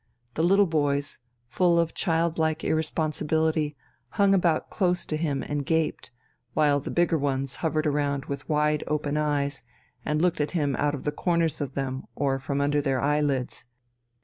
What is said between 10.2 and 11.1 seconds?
at him out of